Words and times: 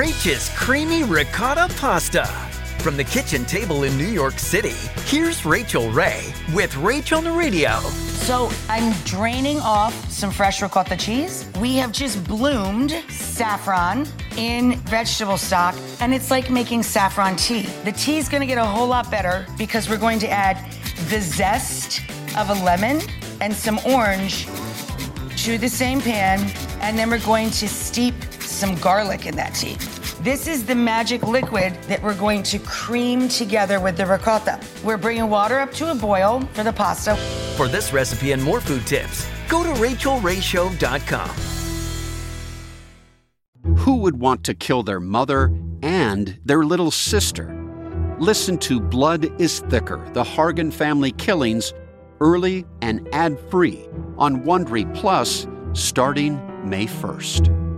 Racha's 0.00 0.48
Creamy 0.56 1.04
Ricotta 1.04 1.70
Pasta. 1.76 2.24
From 2.78 2.96
the 2.96 3.04
kitchen 3.04 3.44
table 3.44 3.84
in 3.84 3.98
New 3.98 4.06
York 4.06 4.38
City, 4.38 4.72
here's 5.04 5.44
Rachael 5.44 5.90
Ray 5.90 6.24
with 6.54 6.72
Rach 6.76 7.14
on 7.14 7.22
the 7.22 7.30
Radio. 7.30 7.78
So 8.24 8.50
I'm 8.70 8.94
draining 9.04 9.60
off 9.60 9.92
some 10.10 10.30
fresh 10.30 10.62
ricotta 10.62 10.96
cheese. 10.96 11.46
We 11.60 11.76
have 11.76 11.92
just 11.92 12.24
bloomed 12.24 12.92
saffron 13.10 14.06
in 14.38 14.76
vegetable 14.86 15.36
stock, 15.36 15.74
and 16.00 16.14
it's 16.14 16.30
like 16.30 16.48
making 16.48 16.82
saffron 16.82 17.36
tea. 17.36 17.66
The 17.84 17.92
tea 17.92 18.16
is 18.16 18.26
gonna 18.26 18.46
get 18.46 18.56
a 18.56 18.64
whole 18.64 18.88
lot 18.88 19.10
better 19.10 19.46
because 19.58 19.90
we're 19.90 19.98
going 19.98 20.20
to 20.20 20.30
add 20.30 20.56
the 21.10 21.20
zest 21.20 22.00
of 22.38 22.48
a 22.48 22.54
lemon 22.64 23.02
and 23.42 23.52
some 23.52 23.78
orange 23.84 24.46
to 25.44 25.58
the 25.58 25.68
same 25.68 26.00
pan, 26.00 26.40
and 26.80 26.98
then 26.98 27.10
we're 27.10 27.26
going 27.26 27.50
to 27.50 27.68
steep 27.68 28.14
some 28.50 28.74
garlic 28.76 29.26
in 29.26 29.36
that 29.36 29.54
tea. 29.54 29.76
This 30.22 30.46
is 30.46 30.66
the 30.66 30.74
magic 30.74 31.22
liquid 31.22 31.74
that 31.84 32.02
we're 32.02 32.14
going 32.14 32.42
to 32.44 32.58
cream 32.58 33.28
together 33.28 33.80
with 33.80 33.96
the 33.96 34.04
ricotta. 34.04 34.60
We're 34.84 34.98
bringing 34.98 35.30
water 35.30 35.58
up 35.58 35.72
to 35.74 35.90
a 35.90 35.94
boil 35.94 36.40
for 36.52 36.62
the 36.62 36.72
pasta. 36.72 37.16
For 37.56 37.68
this 37.68 37.92
recipe 37.92 38.32
and 38.32 38.42
more 38.42 38.60
food 38.60 38.86
tips, 38.86 39.26
go 39.48 39.62
to 39.62 39.70
rachaelrayshow.com. 39.80 41.30
Who 43.78 43.96
would 43.96 44.20
want 44.20 44.44
to 44.44 44.54
kill 44.54 44.82
their 44.82 45.00
mother 45.00 45.52
and 45.82 46.38
their 46.44 46.64
little 46.64 46.90
sister? 46.90 47.56
Listen 48.18 48.58
to 48.58 48.80
Blood 48.80 49.40
is 49.40 49.60
Thicker 49.70 50.06
The 50.12 50.22
Hargan 50.22 50.72
Family 50.72 51.12
Killings 51.12 51.72
early 52.20 52.66
and 52.82 53.08
ad 53.12 53.38
free 53.50 53.88
on 54.18 54.42
Wondery 54.42 54.92
Plus 54.94 55.46
starting 55.72 56.38
May 56.68 56.86
1st. 56.86 57.69